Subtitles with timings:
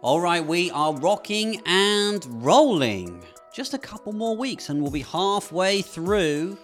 [0.00, 3.20] All right, we are rocking and rolling.
[3.52, 6.56] Just a couple more weeks and we'll be halfway through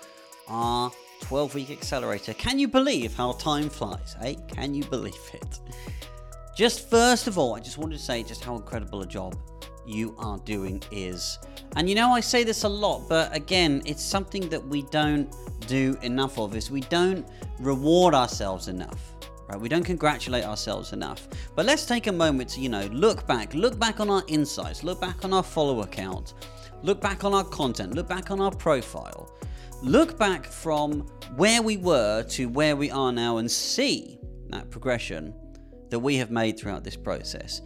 [0.47, 0.93] our
[1.23, 2.33] 12 week accelerator.
[2.35, 4.35] Can you believe how time flies, eh?
[4.47, 5.59] Can you believe it?
[6.57, 9.37] Just first of all, I just wanted to say just how incredible a job
[9.85, 11.41] you are doing is.
[11.75, 15.35] And you know, I say this a lot, but again, it's something that we don't
[15.67, 17.27] do enough of is we don't
[17.59, 19.14] reward ourselves enough
[19.49, 19.61] right?
[19.61, 21.29] We don't congratulate ourselves enough.
[21.55, 24.83] But let's take a moment to, you know, look back, look back on our insights,
[24.83, 26.35] look back on our follower count,
[26.83, 29.31] look back on our content, look back on our profile,
[29.83, 31.01] look back from
[31.37, 34.19] where we were to where we are now and see
[34.51, 35.35] that progression
[35.91, 37.63] that we have made throughout this process.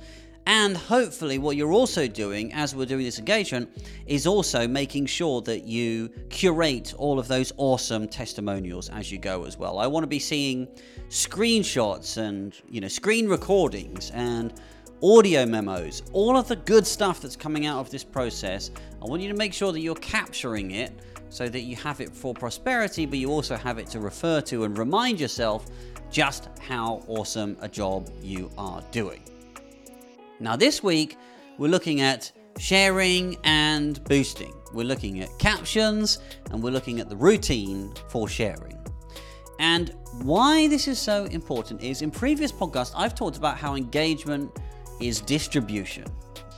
[0.48, 3.68] And hopefully, what you're also doing as we're doing this engagement
[4.06, 9.44] is also making sure that you curate all of those awesome testimonials as you go
[9.44, 9.78] as well.
[9.78, 10.66] I want to be seeing
[11.10, 14.54] screenshots and you know screen recordings and
[15.02, 18.70] audio memos, all of the good stuff that's coming out of this process.
[19.02, 20.92] I want you to make sure that you're capturing it
[21.28, 24.64] so that you have it for prosperity, but you also have it to refer to
[24.64, 25.66] and remind yourself
[26.10, 29.20] just how awesome a job you are doing.
[30.40, 31.16] Now, this week,
[31.58, 34.54] we're looking at sharing and boosting.
[34.72, 38.78] We're looking at captions and we're looking at the routine for sharing.
[39.58, 44.52] And why this is so important is in previous podcasts, I've talked about how engagement
[45.00, 46.04] is distribution,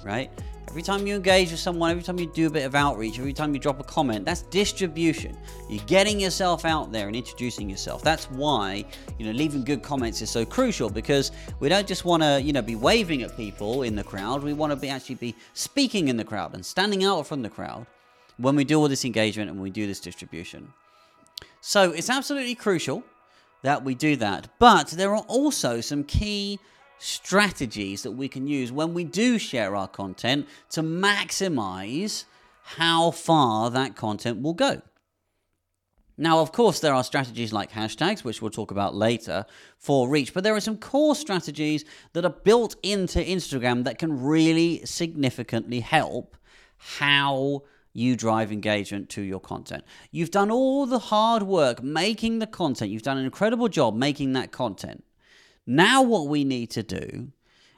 [0.05, 0.31] right?
[0.70, 3.32] Every time you engage with someone, every time you do a bit of outreach, every
[3.32, 5.36] time you drop a comment, that's distribution.
[5.68, 8.04] You're getting yourself out there and introducing yourself.
[8.04, 8.84] That's why,
[9.18, 12.52] you know, leaving good comments is so crucial because we don't just want to, you
[12.52, 14.44] know, be waving at people in the crowd.
[14.44, 17.50] We want to be actually be speaking in the crowd and standing out from the
[17.50, 17.84] crowd
[18.36, 20.72] when we do all this engagement and we do this distribution.
[21.60, 23.02] So it's absolutely crucial
[23.62, 24.48] that we do that.
[24.60, 26.60] But there are also some key
[27.00, 32.24] strategies that we can use when we do share our content to maximize
[32.62, 34.83] how far that content will go.
[36.16, 39.46] Now, of course, there are strategies like hashtags, which we'll talk about later,
[39.78, 44.22] for reach, but there are some core strategies that are built into Instagram that can
[44.22, 46.36] really significantly help
[46.77, 47.62] how
[47.94, 49.83] you drive engagement to your content.
[50.10, 54.34] You've done all the hard work making the content, you've done an incredible job making
[54.34, 55.02] that content.
[55.73, 57.29] Now, what we need to do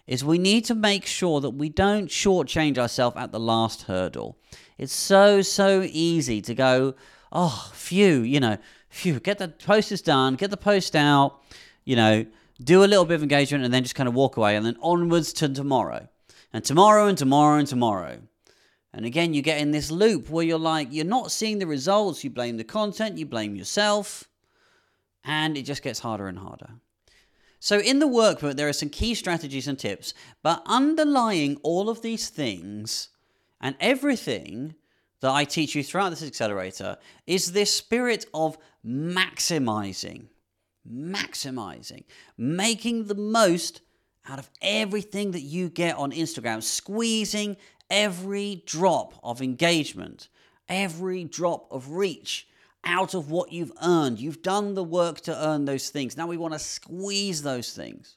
[0.06, 4.38] is we need to make sure that we don't shortchange ourselves at the last hurdle.
[4.78, 6.94] It's so, so easy to go,
[7.32, 8.56] oh, phew, you know,
[8.88, 11.42] phew, get the posters done, get the post out,
[11.84, 12.24] you know,
[12.64, 14.78] do a little bit of engagement and then just kind of walk away and then
[14.80, 16.08] onwards to tomorrow.
[16.54, 18.20] And tomorrow and tomorrow and tomorrow.
[18.94, 22.24] And again, you get in this loop where you're like, you're not seeing the results,
[22.24, 24.30] you blame the content, you blame yourself,
[25.24, 26.70] and it just gets harder and harder.
[27.64, 32.02] So, in the workbook, there are some key strategies and tips, but underlying all of
[32.02, 33.10] these things
[33.60, 34.74] and everything
[35.20, 40.24] that I teach you throughout this accelerator is this spirit of maximizing,
[40.84, 42.02] maximizing,
[42.36, 43.80] making the most
[44.28, 47.56] out of everything that you get on Instagram, squeezing
[47.88, 50.30] every drop of engagement,
[50.68, 52.48] every drop of reach
[52.84, 54.18] out of what you've earned.
[54.18, 56.16] You've done the work to earn those things.
[56.16, 58.16] Now we want to squeeze those things.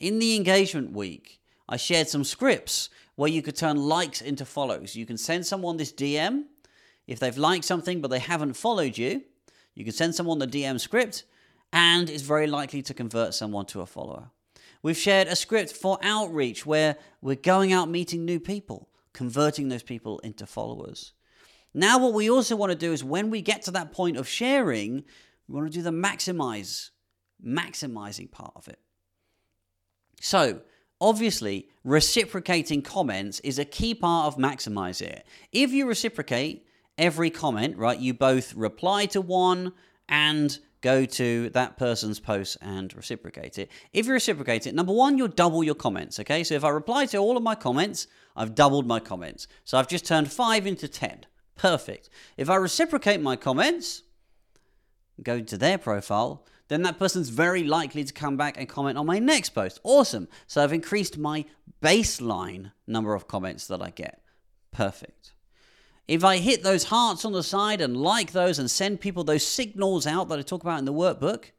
[0.00, 4.96] In the engagement week, I shared some scripts where you could turn likes into follows.
[4.96, 6.44] You can send someone this DM
[7.06, 9.22] if they've liked something but they haven't followed you.
[9.74, 11.24] You can send someone the DM script
[11.72, 14.30] and it's very likely to convert someone to a follower.
[14.82, 19.82] We've shared a script for outreach where we're going out meeting new people, converting those
[19.82, 21.12] people into followers.
[21.74, 24.28] Now, what we also want to do is when we get to that point of
[24.28, 25.04] sharing,
[25.48, 26.90] we want to do the maximize,
[27.44, 28.78] maximizing part of it.
[30.20, 30.60] So,
[31.00, 35.26] obviously, reciprocating comments is a key part of maximize it.
[35.50, 36.66] If you reciprocate
[36.98, 39.72] every comment, right, you both reply to one
[40.08, 43.70] and go to that person's post and reciprocate it.
[43.92, 46.44] If you reciprocate it, number one, you'll double your comments, okay?
[46.44, 49.46] So if I reply to all of my comments, I've doubled my comments.
[49.64, 51.26] So I've just turned five into 10.
[51.56, 52.08] Perfect.
[52.36, 54.02] If I reciprocate my comments,
[55.22, 59.06] go to their profile, then that person's very likely to come back and comment on
[59.06, 59.80] my next post.
[59.84, 60.28] Awesome.
[60.46, 61.44] So I've increased my
[61.82, 64.22] baseline number of comments that I get.
[64.72, 65.32] Perfect.
[66.08, 69.46] If I hit those hearts on the side and like those and send people those
[69.46, 71.50] signals out that I talk about in the workbook,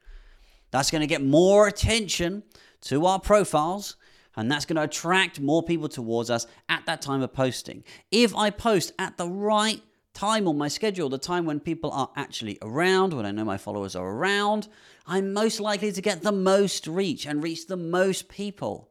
[0.72, 2.44] that's going to get more attention
[2.82, 3.96] to our profiles
[4.36, 7.84] and that's going to attract more people towards us at that time of posting.
[8.12, 9.82] If I post at the right
[10.14, 13.58] time on my schedule, the time when people are actually around, when I know my
[13.58, 14.68] followers are around,
[15.06, 18.90] I'm most likely to get the most reach and reach the most people.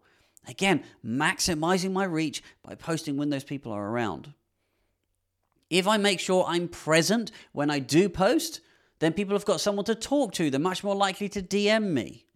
[0.49, 4.35] Again, maximizing my reach by posting when those people are around.
[5.71, 8.61] If I make sure I'm present when I do post,
[8.99, 10.51] then people have got someone to talk to.
[10.51, 12.27] They're much more likely to DM me.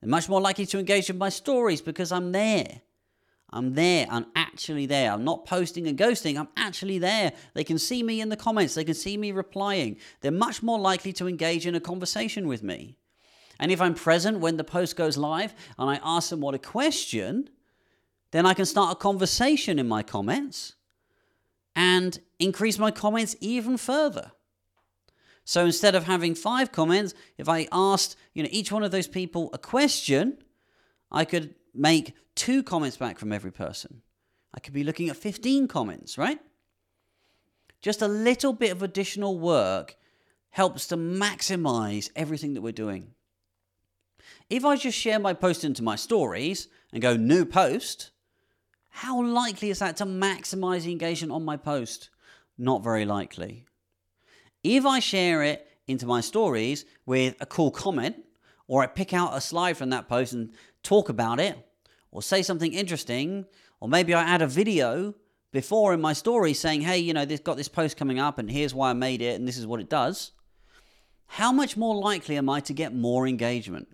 [0.00, 2.80] They're much more likely to engage with my stories because I'm there.
[3.52, 4.06] I'm there.
[4.08, 5.12] I'm actually there.
[5.12, 6.38] I'm not posting and ghosting.
[6.38, 7.32] I'm actually there.
[7.54, 8.74] They can see me in the comments.
[8.74, 9.96] They can see me replying.
[10.20, 12.96] They're much more likely to engage in a conversation with me.
[13.58, 16.58] And if I'm present when the post goes live and I ask them what a
[16.58, 17.50] question,
[18.30, 20.76] then I can start a conversation in my comments
[21.74, 24.32] and increase my comments even further.
[25.44, 29.08] So instead of having five comments, if I asked, you know, each one of those
[29.08, 30.38] people a question,
[31.10, 34.02] I could make two comments back from every person.
[34.54, 36.38] I could be looking at 15 comments, right?
[37.80, 39.96] Just a little bit of additional work
[40.50, 43.14] helps to maximize everything that we're doing.
[44.48, 48.10] If I just share my post into my stories and go new post,
[48.88, 52.10] how likely is that to maximize the engagement on my post?
[52.58, 53.66] Not very likely.
[54.62, 58.16] If I share it into my stories with a cool comment,
[58.66, 60.52] or I pick out a slide from that post and
[60.82, 61.56] talk about it,
[62.10, 63.46] or say something interesting,
[63.80, 65.14] or maybe I add a video
[65.52, 68.50] before in my story saying, hey, you know, this got this post coming up and
[68.50, 70.32] here's why I made it and this is what it does.
[71.26, 73.88] How much more likely am I to get more engagement?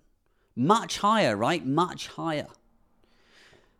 [0.54, 1.64] Much higher, right?
[1.64, 2.48] Much higher.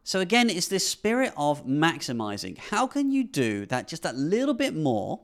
[0.04, 2.56] So again, it's this spirit of maximizing.
[2.58, 5.20] How can you do that just that little bit more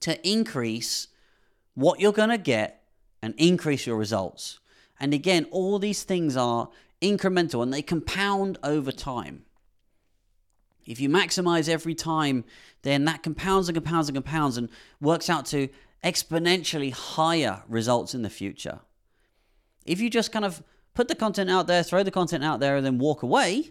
[0.00, 1.08] to increase
[1.74, 2.82] what you're going to get
[3.22, 4.60] and increase your results?
[5.00, 9.44] And again, all these things are incremental and they compound over time.
[10.86, 12.44] If you maximize every time,
[12.82, 14.68] then that compounds and compounds and compounds and
[15.00, 15.68] works out to
[16.02, 18.80] exponentially higher results in the future.
[19.84, 20.62] If you just kind of
[20.94, 23.70] put the content out there, throw the content out there, and then walk away,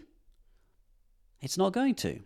[1.40, 2.20] it's not going to.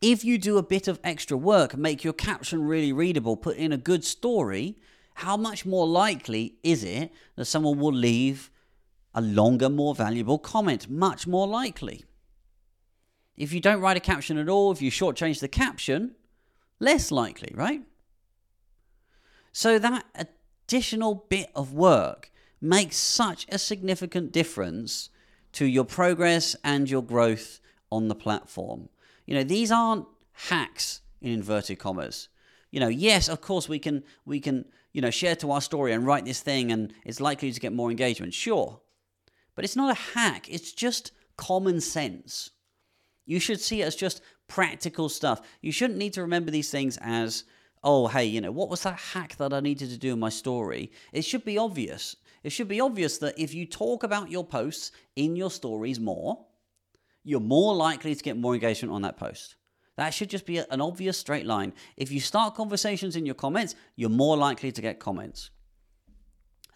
[0.00, 3.70] If you do a bit of extra work, make your caption really readable, put in
[3.70, 4.78] a good story,
[5.14, 8.50] how much more likely is it that someone will leave
[9.14, 10.88] a longer, more valuable comment?
[10.88, 12.04] Much more likely.
[13.36, 16.14] If you don't write a caption at all, if you shortchange the caption,
[16.78, 17.82] less likely, right?
[19.52, 22.30] So that additional bit of work
[22.60, 25.10] makes such a significant difference
[25.52, 27.60] to your progress and your growth
[27.90, 28.88] on the platform.
[29.30, 32.28] You know, these aren't hacks in inverted commas.
[32.72, 35.92] You know, yes, of course we can we can, you know, share to our story
[35.92, 38.34] and write this thing and it's likely to get more engagement.
[38.34, 38.80] Sure.
[39.54, 42.50] But it's not a hack, it's just common sense.
[43.24, 45.42] You should see it as just practical stuff.
[45.60, 47.44] You shouldn't need to remember these things as,
[47.84, 50.28] oh, hey, you know, what was that hack that I needed to do in my
[50.28, 50.90] story?
[51.12, 52.16] It should be obvious.
[52.42, 56.46] It should be obvious that if you talk about your posts in your stories more,
[57.24, 59.56] you're more likely to get more engagement on that post.
[59.96, 61.74] That should just be an obvious straight line.
[61.96, 65.50] If you start conversations in your comments, you're more likely to get comments.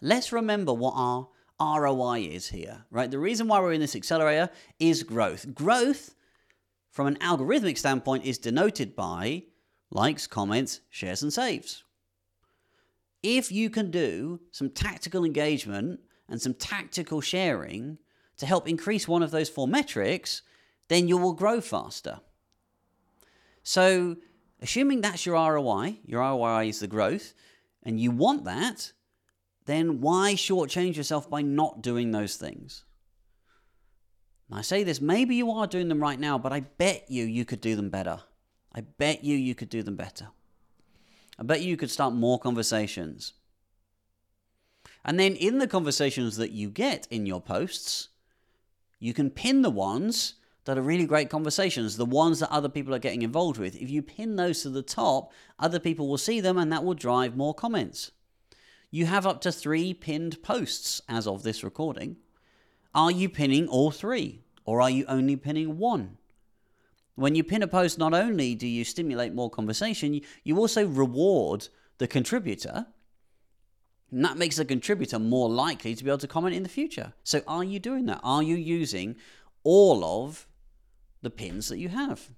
[0.01, 1.27] Let's remember what our
[1.59, 3.09] ROI is here, right?
[3.09, 4.49] The reason why we're in this accelerator
[4.79, 5.55] is growth.
[5.55, 6.13] Growth,
[6.91, 9.43] from an algorithmic standpoint, is denoted by
[9.89, 11.83] likes, comments, shares, and saves.
[13.23, 17.97] If you can do some tactical engagement and some tactical sharing
[18.37, 20.41] to help increase one of those four metrics,
[20.87, 22.19] then you will grow faster.
[23.63, 24.17] So,
[24.61, 27.33] assuming that's your ROI, your ROI is the growth,
[27.83, 28.91] and you want that,
[29.65, 32.85] then why shortchange yourself by not doing those things?
[34.51, 37.45] I say this, maybe you are doing them right now, but I bet you you
[37.45, 38.19] could do them better.
[38.73, 40.27] I bet you you could do them better.
[41.39, 43.33] I bet you could start more conversations.
[45.03, 48.09] And then in the conversations that you get in your posts,
[48.99, 50.35] you can pin the ones
[50.65, 53.75] that are really great conversations, the ones that other people are getting involved with.
[53.75, 56.95] If you pin those to the top, other people will see them and that will
[56.95, 58.11] drive more comments.
[58.89, 62.17] You have up to three pinned posts as of this recording.
[62.93, 64.41] Are you pinning all three?
[64.65, 66.17] Or are you only pinning one?
[67.15, 71.67] When you pin a post, not only do you stimulate more conversation, you also reward
[71.97, 72.87] the contributor.
[74.11, 77.13] And that makes the contributor more likely to be able to comment in the future.
[77.23, 78.21] So, are you doing that?
[78.23, 79.15] Are you using
[79.63, 80.47] all of
[81.21, 82.29] the pins that you have?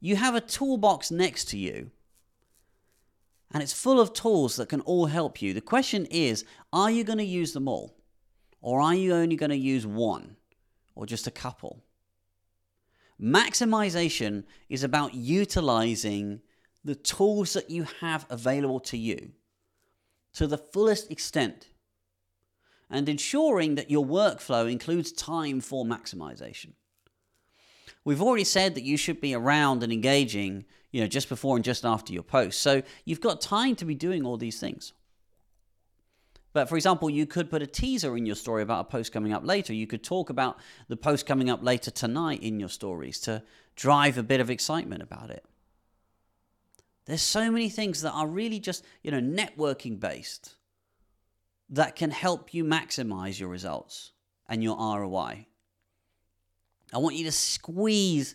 [0.00, 1.90] You have a toolbox next to you
[3.52, 5.54] and it's full of tools that can all help you.
[5.54, 7.96] The question is are you going to use them all?
[8.60, 10.36] Or are you only going to use one
[10.94, 11.82] or just a couple?
[13.20, 16.40] Maximization is about utilizing
[16.84, 19.32] the tools that you have available to you
[20.38, 21.66] to the fullest extent.
[22.90, 26.72] and ensuring that your workflow includes time for maximization.
[28.02, 31.64] We've already said that you should be around and engaging, you know, just before and
[31.64, 32.60] just after your post.
[32.60, 34.94] So you've got time to be doing all these things.
[36.54, 39.34] But for example, you could put a teaser in your story about a post coming
[39.34, 39.74] up later.
[39.74, 40.56] You could talk about
[40.88, 43.42] the post coming up later tonight in your stories to
[43.76, 45.44] drive a bit of excitement about it.
[47.08, 50.56] There's so many things that are really just, you know, networking based
[51.70, 54.12] that can help you maximize your results
[54.46, 55.46] and your ROI.
[56.92, 58.34] I want you to squeeze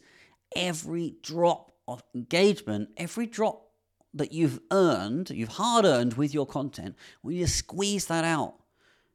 [0.56, 3.70] every drop of engagement, every drop
[4.16, 6.96] that you've earned, you've hard earned with your content.
[7.22, 8.56] We need to squeeze that out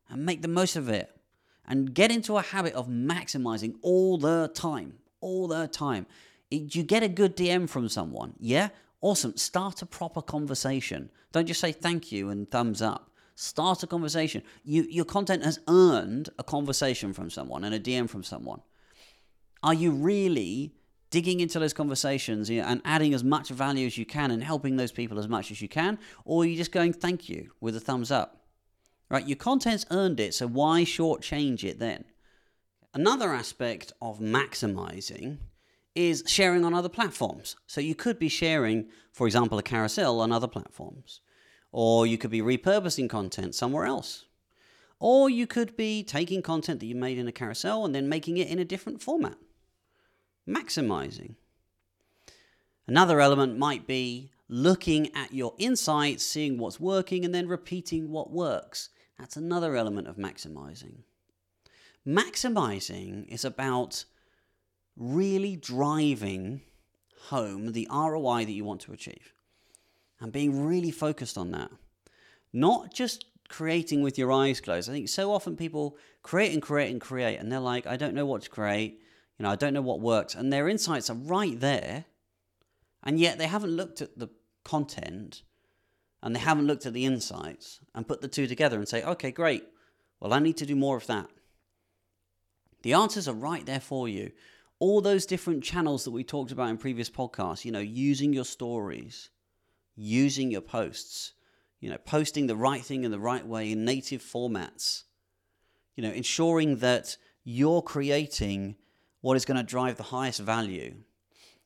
[0.08, 1.10] and make the most of it
[1.66, 4.94] and get into a habit of maximizing all the time.
[5.20, 6.06] All the time.
[6.48, 8.68] You get a good DM from someone, yeah?
[9.00, 9.36] Awesome.
[9.36, 11.10] Start a proper conversation.
[11.32, 13.10] Don't just say thank you and thumbs up.
[13.36, 14.42] Start a conversation.
[14.64, 18.60] You, your content has earned a conversation from someone and a DM from someone.
[19.62, 20.74] Are you really
[21.10, 24.92] digging into those conversations and adding as much value as you can and helping those
[24.92, 25.98] people as much as you can?
[26.24, 28.42] Or are you just going thank you with a thumbs up?
[29.08, 29.26] Right?
[29.26, 32.04] Your content's earned it, so why shortchange it then?
[32.92, 35.38] Another aspect of maximizing
[35.98, 37.56] is sharing on other platforms.
[37.66, 41.20] So you could be sharing, for example, a carousel on other platforms,
[41.72, 44.24] or you could be repurposing content somewhere else.
[45.00, 48.36] Or you could be taking content that you made in a carousel and then making
[48.36, 49.36] it in a different format
[50.48, 51.34] maximizing.
[52.86, 58.30] Another element might be looking at your insights, seeing what's working, and then repeating what
[58.30, 58.88] works.
[59.18, 61.00] That's another element of maximizing.
[62.06, 64.04] Maximizing is about
[64.98, 66.62] really driving
[67.28, 69.32] home the ROI that you want to achieve
[70.20, 71.70] and being really focused on that.
[72.52, 74.90] Not just creating with your eyes closed.
[74.90, 78.14] I think so often people create and create and create, and they're like, I don't
[78.14, 79.00] know what to create.
[79.38, 80.34] You know, I don't know what works.
[80.34, 82.04] And their insights are right there.
[83.04, 84.28] And yet they haven't looked at the
[84.64, 85.42] content
[86.22, 89.30] and they haven't looked at the insights and put the two together and say, okay,
[89.30, 89.64] great.
[90.20, 91.28] Well, I need to do more of that.
[92.82, 94.32] The answers are right there for you.
[94.80, 98.44] All those different channels that we talked about in previous podcasts, you know, using your
[98.44, 99.30] stories,
[99.96, 101.32] using your posts,
[101.80, 105.04] you know, posting the right thing in the right way in native formats,
[105.96, 108.76] you know, ensuring that you're creating
[109.20, 110.94] what is going to drive the highest value.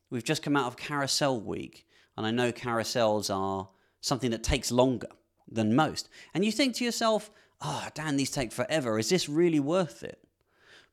[0.09, 1.85] We've just come out of carousel week,
[2.17, 3.69] and I know carousels are
[4.01, 5.09] something that takes longer
[5.47, 6.09] than most.
[6.33, 8.97] And you think to yourself, oh, Dan, these take forever.
[8.97, 10.22] Is this really worth it?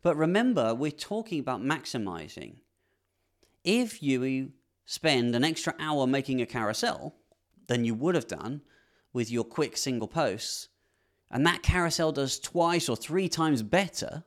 [0.02, 2.57] But remember, we're talking about maximizing.
[3.64, 4.52] If you
[4.87, 7.14] spend an extra hour making a carousel
[7.66, 8.62] than you would have done
[9.12, 10.69] with your quick single posts,
[11.30, 14.25] and that carousel does twice or three times better,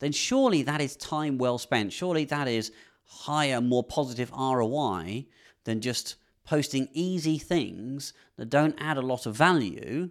[0.00, 1.92] then surely that is time well spent.
[1.92, 2.72] Surely that is
[3.04, 5.26] higher, more positive ROI
[5.64, 10.10] than just posting easy things that don't add a lot of value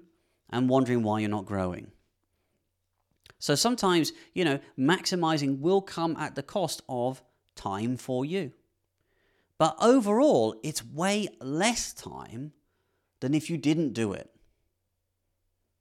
[0.49, 1.91] and wondering why you're not growing.
[3.39, 7.21] So sometimes, you know, maximizing will come at the cost of
[7.55, 8.51] time for you.
[9.57, 12.53] But overall, it's way less time
[13.19, 14.29] than if you didn't do it.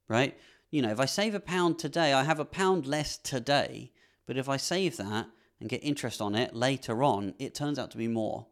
[0.07, 0.37] Right?
[0.71, 3.91] You know, if I save a pound today, I have a pound less today
[4.27, 5.27] but if I save that
[5.59, 8.45] and get interest on it later on, it turns out to be more.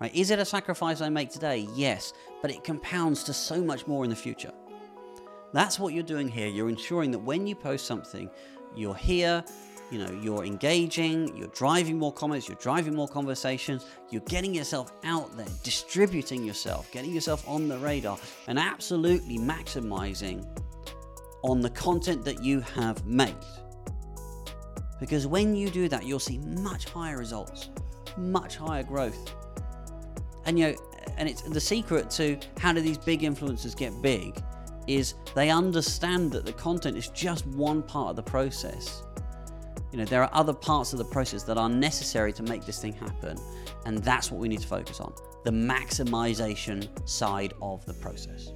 [0.00, 0.14] Right?
[0.14, 1.68] Is it a sacrifice I make today?
[1.74, 4.52] Yes, but it compounds to so much more in the future.
[5.52, 6.48] That's what you're doing here.
[6.48, 8.30] You're ensuring that when you post something,
[8.74, 9.44] you're here,
[9.90, 14.92] you know, you're engaging, you're driving more comments, you're driving more conversations, you're getting yourself
[15.04, 20.44] out there, distributing yourself, getting yourself on the radar, and absolutely maximizing
[21.42, 23.34] on the content that you have made.
[24.98, 27.70] Because when you do that, you'll see much higher results,
[28.16, 29.34] much higher growth.
[30.46, 30.76] And you know,
[31.16, 34.42] and it's the secret to how do these big influencers get big
[34.86, 39.02] is they understand that the content is just one part of the process.
[39.92, 42.80] You know, there are other parts of the process that are necessary to make this
[42.80, 43.38] thing happen,
[43.84, 45.14] and that's what we need to focus on
[45.44, 48.52] the maximization side of the process.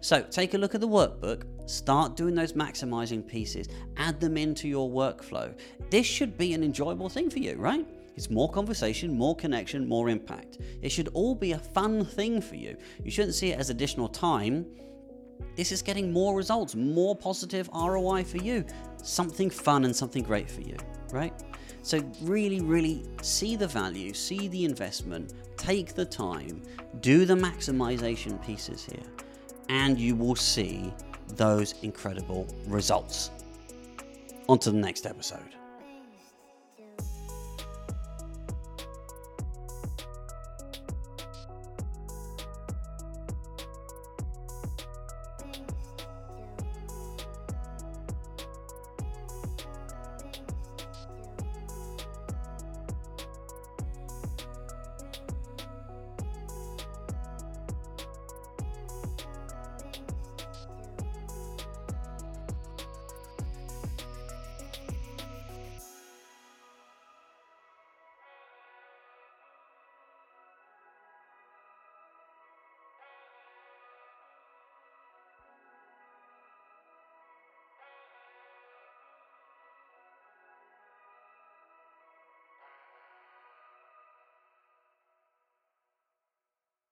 [0.00, 4.68] So take a look at the workbook, start doing those maximizing pieces, add them into
[4.68, 5.56] your workflow.
[5.90, 7.86] This should be an enjoyable thing for you, right?
[8.16, 10.58] It's more conversation, more connection, more impact.
[10.82, 12.76] It should all be a fun thing for you.
[13.04, 14.66] You shouldn't see it as additional time.
[15.56, 18.64] This is getting more results, more positive ROI for you.
[19.02, 20.76] Something fun and something great for you,
[21.12, 21.32] right?
[21.82, 26.62] So, really, really see the value, see the investment, take the time,
[27.00, 29.06] do the maximization pieces here
[29.68, 30.92] and you will see
[31.36, 33.30] those incredible results.
[34.48, 35.57] On to the next episode.